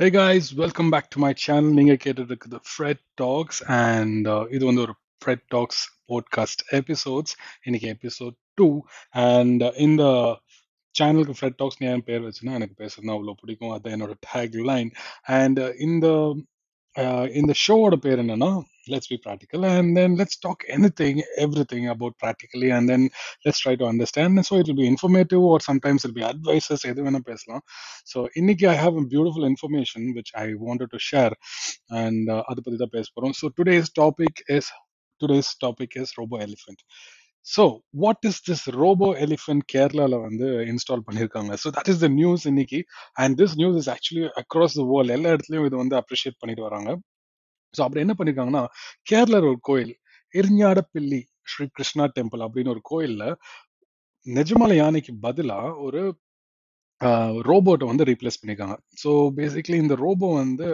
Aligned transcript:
Hey 0.00 0.10
guys 0.10 0.54
welcome 0.54 0.90
back 0.90 1.08
to 1.14 1.20
my 1.20 1.34
channel 1.34 1.72
நீங்கள் 1.72 1.96
கேட்டுட்டு 2.04 2.32
இருக்குது 2.32 2.58
ஃப்ரெட் 2.68 3.00
டாக்ஸ் 3.14 3.64
அண்ட் 3.64 4.28
இது 4.50 4.66
வந்து 4.66 4.80
ஒரு 4.80 4.94
ஃப்ரெட் 5.24 5.42
டாக்ஸ் 5.48 5.80
போட்காஸ்ட் 6.08 6.62
எபிசோட்ஸ் 6.70 7.32
இன்னைக்கு 7.62 7.88
எபிசோட் 7.88 8.34
டூ 8.54 8.82
அண்ட் 9.10 9.62
இந்த 9.76 10.04
சேனலுக்கு 11.00 11.36
ஃப்ரெட் 11.40 11.56
டாக்ஸ் 11.56 11.82
ஏன் 11.82 12.04
பேர் 12.04 12.22
வச்சுன்னா 12.22 12.52
எனக்கு 12.52 12.84
பேசுறது 12.84 13.12
அவ்வளோ 13.14 13.34
பிடிக்கும். 13.40 13.70
அது 13.70 13.90
என்னோட 13.90 14.14
டேக் 14.34 14.54
லைன் 14.64 14.92
அண்ட் 15.22 15.58
இந்த 15.58 16.06
uh, 16.96 17.34
இந்த 17.34 17.54
ஷோவோட 17.66 17.94
பேர் 17.96 18.18
என்னன்னா 18.18 18.62
let's 18.94 19.10
be 19.12 19.18
practical 19.26 19.64
and 19.70 19.90
then 19.98 20.14
let's 20.20 20.40
talk 20.46 20.64
anything 21.00 21.20
everything 21.72 21.88
about 21.94 22.16
practically 22.24 22.70
and 22.76 22.90
then 22.92 23.06
let's 23.46 23.62
try 23.64 23.74
to 23.82 23.86
understand 23.90 24.44
so 24.50 24.56
it 24.62 24.72
be 24.82 24.86
informative 24.92 25.44
or 25.52 25.64
sometimes 25.70 26.06
it 26.08 26.16
be 26.18 26.24
advices 26.30 26.86
எது 26.92 27.06
வேணா 27.08 27.22
பேசலாம். 27.30 27.64
ஸோ 28.12 28.18
இன்னைக்கு 28.42 28.66
I 28.74 28.76
have 28.84 28.98
beautiful 29.14 29.48
information 29.52 30.08
which 30.18 30.32
I 30.44 30.46
wanted 30.66 30.92
to 30.96 31.00
share 31.10 31.36
and 32.02 32.30
அதை 32.50 32.58
பற்றி 32.64 32.80
தான் 32.84 32.94
பேச 32.98 33.06
போகிறோம் 33.14 33.36
so 33.42 33.48
today's 33.60 33.90
topic 34.02 34.42
is 34.58 34.70
today's 35.20 35.52
topic 35.66 35.96
is 36.02 36.12
robo 36.20 36.36
elephant 36.46 36.82
so 37.46 37.64
what 38.02 38.24
is 38.28 38.40
this 38.48 38.64
robo 38.80 39.08
elephant 39.24 39.64
கேரளால 39.72 40.14
வந்து 40.24 40.46
இன்ஸ்டால் 40.72 41.04
பண்ணியிருக்காங்க 41.06 41.52
so 41.62 41.68
that 41.76 41.90
is 41.92 42.02
the 42.04 42.08
news 42.20 42.44
இன்னைக்கு 42.52 42.80
and 43.22 43.36
this 43.40 43.54
news 43.60 43.78
is 43.82 43.90
actually 43.94 44.24
across 44.42 44.76
the 44.80 44.84
world 44.92 45.14
எல்லா 45.16 45.30
இடத்துலையும் 45.34 45.68
இது 45.68 45.76
வந்து 45.82 45.96
அப்ரிஷியேட் 46.02 46.40
பண்ணிட்டு 46.40 46.66
வராங்க. 46.68 46.90
ஸோ 47.74 47.80
அப்புறம் 47.84 48.04
என்ன 48.06 48.14
பண்ணியிருக்காங்கன்னா 48.18 48.64
கேரளர் 49.10 49.48
ஒரு 49.52 49.60
கோயில் 49.70 49.92
இரிஞ்ஞாடப்பிள்ளி 50.34 51.20
ஸ்ரீ 51.52 51.66
கிருஷ்ணா 51.76 52.06
டெம்பிள் 52.16 52.44
அப்படின்னு 52.46 52.74
ஒரு 52.76 52.82
கோயில்ல 52.92 53.24
நிஜமால 54.26 54.72
யானைக்கு 54.82 55.12
பதிலா 55.26 55.58
ஒரு 55.86 56.00
ரோபோட்டை 57.48 57.86
வந்து 57.90 58.06
ரீப்ளேஸ் 58.10 58.38
பண்ணிருக்காங்க. 58.40 58.76
ஸோ 59.02 59.10
பேசிக்லி 59.38 59.76
இந்த 59.84 59.94
ரோபோ 60.04 60.28
வந்து 60.40 60.68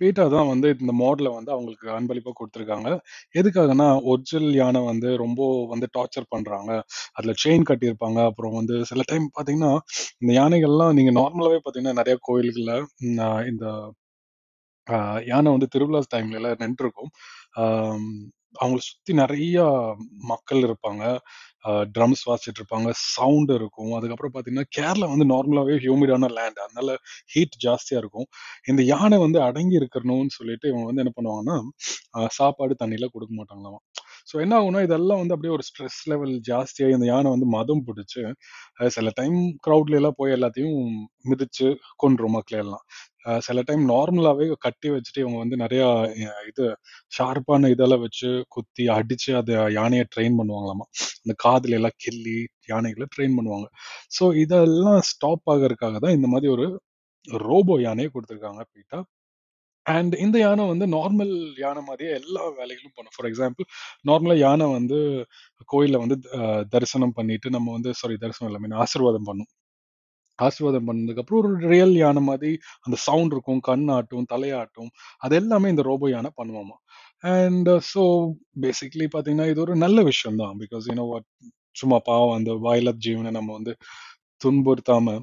பீட்டா 0.00 0.24
தான் 0.34 0.48
வந்து 0.52 0.68
இந்த 0.82 0.92
மாடலை 1.00 1.30
வந்து 1.36 1.50
அவங்களுக்கு 1.54 1.88
அன்பளிப்பாக 1.96 2.34
கொடுத்துருக்காங்க. 2.38 2.88
எதுக்காகனா 3.40 3.88
ஒரிஜினல் 4.12 4.56
யானை 4.60 4.80
வந்து 4.90 5.10
ரொம்ப 5.24 5.40
வந்து 5.72 5.86
டார்ச்சர் 5.96 6.32
பண்றாங்க. 6.34 6.70
அதுல 7.18 7.34
செயின் 7.44 7.68
கட்டியிருப்பாங்க. 7.70 8.20
அப்புறம் 8.30 8.56
வந்து 8.60 8.76
சில 8.90 9.04
டைம் 9.12 9.26
பாத்தீங்கன்னா 9.38 9.72
இந்த 10.22 10.32
யானைகள்லாம் 10.40 10.96
நீங்க 10.98 11.12
நார்மலாவே 11.20 11.60
பாத்தீங்கன்னா 11.66 12.00
நிறைய 12.02 12.16
கோயில்களில் 12.30 12.74
இந்த 13.52 13.64
யானை 15.30 15.50
வந்து 15.56 15.72
திருவிழா 15.74 16.02
டைம்ல 16.14 16.38
எல்லாம் 16.40 16.62
நின்றுருக்கும் 16.64 17.12
அவங்கள 18.62 18.80
சுத்தி 18.86 19.12
நிறைய 19.20 19.58
மக்கள் 20.30 20.62
இருப்பாங்க. 20.66 21.04
ட்ரம்ஸ் 21.94 22.22
வாசிச்சுட்டு 22.28 22.60
இருப்பாங்க. 22.60 22.88
சவுண்ட் 23.14 23.52
இருக்கும். 23.58 23.92
அதுக்கப்புறம் 23.98 24.34
பாத்தீங்கன்னா 24.34 24.66
கேரளா 24.78 25.06
வந்து 25.12 25.26
நார்மலாவே 25.32 25.74
ஹியூமிடான 25.84 26.28
லேண்ட் 26.38 26.58
அதனால 26.64 26.96
ஹீட் 27.34 27.56
ஜாஸ்தியா 27.64 27.98
இருக்கும். 28.02 28.28
இந்த 28.70 28.82
யானை 28.92 29.18
வந்து 29.24 29.38
அடங்கி 29.48 29.76
இருக்கணும்னு 29.82 30.36
சொல்லிட்டு 30.38 30.68
இவங்க 30.72 30.86
வந்து 30.90 31.04
என்ன 31.04 31.14
பண்ணுவாங்கன்னா 31.18 31.56
சாப்பாடு 32.38 32.76
தண்ணியில 32.82 33.08
கொடுக்க 33.14 33.34
மாட்டாங்களாம். 33.40 33.82
ஸோ 34.28 34.34
என்ன 34.44 34.54
ஆகும்னா 34.58 34.80
இதெல்லாம் 34.86 35.20
வந்து 35.22 35.34
அப்படியே 35.36 35.54
ஒரு 35.56 35.64
ஸ்ட்ரெஸ் 35.68 36.00
லெவல் 36.12 36.34
ஜாஸ்தியாகி 36.48 36.94
இந்த 36.98 37.08
யானை 37.10 37.30
வந்து 37.34 37.48
மதம் 37.56 37.84
பிடிச்சு 37.88 38.22
சில 38.96 39.08
டைம் 39.20 39.36
க்ரௌட்ல 39.66 39.98
எல்லாம் 40.00 40.18
போய் 40.20 40.36
எல்லாத்தையும் 40.36 40.76
மிதிச்சு 41.30 41.68
கொண்டுரும் 42.04 42.36
மக்கள் 42.36 42.62
எல்லாம். 42.64 42.84
சில 43.46 43.58
டைம் 43.68 43.82
நார்மலாவே 43.92 44.46
கட்டி 44.66 44.88
வச்சுட்டு 44.94 45.22
இவங்க 45.24 45.38
வந்து 45.42 45.56
நிறைய 45.64 45.82
இது 46.50 46.64
ஷார்ப்பான 47.12 47.70
இதெல்லாம் 47.74 48.04
வச்சு 48.06 48.30
குத்தி 48.56 48.84
அடிச்சு 48.96 49.30
அதை 49.40 49.56
யானையை 49.78 50.06
ட்ரெயின் 50.14 50.38
பண்ணுவாங்களாமா? 50.40 50.86
அந்த 51.22 51.34
காதுல 51.44 51.78
எல்லாம் 51.80 51.98
கிள்ளி 52.04 52.38
யானைகளை 52.72 53.06
ட்ரெயின் 53.14 53.36
பண்ணுவாங்க. 53.38 53.68
ஸோ 54.16 54.24
இதெல்லாம் 54.44 55.00
ஸ்டாப் 55.12 55.46
ஆகறதுக்காக 55.54 55.98
தான் 56.06 56.16
இந்த 56.18 56.28
மாதிரி 56.34 56.50
ஒரு 56.56 56.66
ரோபோ 57.46 57.74
யானையை 57.86 58.10
கொடுத்துருக்காங்க 58.12 58.62
பீட்டா. 58.74 59.00
அண்ட் 59.86 60.14
இந்த 60.24 60.36
யானை 60.44 60.64
வந்து 60.72 60.86
நார்மல் 60.96 61.32
யானை 61.64 61.80
மாதிரியே 61.88 62.10
எல்லா 62.20 62.42
வேலைகளும் 62.58 62.94
பண்ணும். 62.96 63.14
ஃபார் 63.16 63.28
எக்ஸாம்பிள் 63.30 63.66
நார்மலா 64.10 64.36
யானை 64.46 64.66
வந்து 64.78 64.98
கோயிலில் 65.72 66.02
வந்து 66.04 66.16
தரிசனம் 66.74 67.16
பண்ணிட்டு 67.18 67.48
நம்ம 67.56 67.72
வந்து 67.76 67.92
சாரி 68.00 68.16
தரிசனம் 68.24 68.50
இல்லை 68.50 68.60
மீன் 68.64 68.80
ஆசீர்வாதம் 68.84 69.28
பண்ணும். 69.30 69.50
ஆசீர்வாதம் 70.38 70.86
பண்ணதுக்கப்புறம் 70.88 71.40
ஒரு 71.42 71.50
ரியல் 71.72 71.94
யானை 72.02 72.20
மாதிரி 72.28 72.52
அந்த 72.84 72.96
சவுண்ட் 73.06 73.34
இருக்கும் 73.34 73.60
கண் 73.68 73.86
ஆட்டும் 73.96 74.28
தலையாட்டும் 74.32 74.90
அது 75.24 75.34
எல்லாமே 75.40 75.72
இந்த 75.74 75.82
ரோபோ 75.90 76.06
யானை 76.14 76.30
பண்ணுவாமா 76.40 76.76
அண்ட் 77.34 77.70
ஸோ 77.92 78.02
பேசிக்லி 78.64 79.06
பார்த்தீங்கன்னா 79.14 79.48
இது 79.52 79.62
ஒரு 79.66 79.74
நல்ல 79.84 79.98
விஷயம் 80.10 80.40
தான். 80.42 80.54
பிகாஸ் 80.62 80.88
யூனோ 80.90 81.06
வாட் 81.12 81.28
சும்மா 81.76 81.98
பாவம் 82.08 82.36
அந்த 82.38 82.52
வாயில 82.66 82.90
ஜீவனை 83.06 83.30
நம்ம 83.38 83.50
வந்து 83.58 83.74
துன்புறுத்தாம 84.40 85.16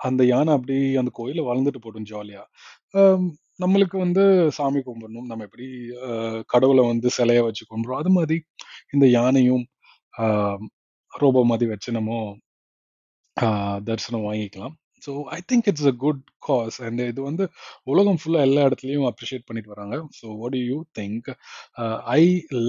அந்த 0.00 0.22
யானை 0.32 0.50
அப்படி 0.58 0.76
அந்த 1.02 1.10
கோயிலில் 1.18 1.48
வளர்ந்துட்டு 1.50 1.80
போடும் 1.86 2.10
ஜாலியா 2.12 2.42
நம்மளுக்கு 3.64 3.96
வந்து 4.04 4.22
சாமி 4.56 4.80
கும்பிடணும். 4.86 5.28
நம்ம 5.30 5.44
எப்படி 5.48 5.66
கடவுளை 6.52 6.82
வந்து 6.92 7.08
சிலையை 7.18 7.42
வச்சு 7.46 7.64
கும்பிடுறோம். 7.70 8.00
அது 8.02 8.10
மாதிரி 8.18 8.36
இந்த 8.96 9.06
யானையும் 9.18 9.64
ரோபோ 11.12 11.42
மாதிரி 11.52 11.68
வச்சு 11.74 11.90
நம்ம 11.98 12.12
ஆஹ் 13.36 13.80
தரிசனம் 13.88 14.26
வாங்கிக்கலாம். 14.28 14.74
So 15.06 15.12
I 15.36 15.38
think 15.50 15.68
it's 15.70 15.88
a 15.90 15.94
good 16.04 16.22
cause 16.48 16.78
and 16.86 17.02
இது 17.12 17.20
வந்து 17.28 17.44
உலகம் 17.92 18.18
ஃபுல்லாக 18.20 18.46
எல்லா 18.48 18.62
இடத்துலையும் 18.68 19.08
அப்ரிஷியேட் 19.10 19.46
பண்ணிட்டு 19.48 19.74
வராங்க. 19.74 19.96
So 20.20 20.26
what 20.42 20.56
you 20.70 20.78
think 21.00 21.28
I 22.18 22.22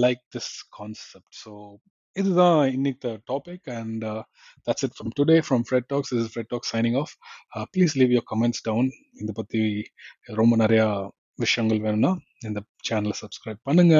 like 0.04 0.22
this 0.36 0.52
concept 0.78 1.34
so 1.44 1.52
இதுதான் 2.16 2.60
இன்னைக்கு 2.72 3.10
topic 3.32 3.68
and 3.78 4.04
that's 4.66 4.84
it 4.86 4.94
from 4.96 5.12
today 5.18 5.36
from 5.46 5.64
Fred 5.68 5.86
talks 5.86 6.12
is 6.14 6.30
Fred 6.32 6.50
talks 6.54 6.72
signing 6.76 6.96
off 7.02 7.12
please 7.74 7.94
leave 8.00 8.14
your 8.16 8.28
comments 8.32 8.62
down 8.62 8.88
இதை 9.14 9.32
பற்றி 9.34 9.62
ரொம்ப 10.40 10.56
நிறையா 10.56 10.86
விஷயங்கள் 11.36 11.80
வேணும்னா 11.80 12.12
இந்த 12.46 12.60
சேனலை 12.88 13.16
சப்ஸ்கிரைப் 13.22 13.60
பண்ணுங்க. 13.62 13.96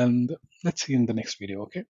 And 0.00 0.30
let's 0.66 0.86
in 0.96 1.04
the 1.04 1.12
next 1.12 1.40
video 1.42 1.58
okay 1.66 1.80